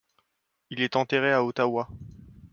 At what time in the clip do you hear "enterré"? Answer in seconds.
0.95-1.31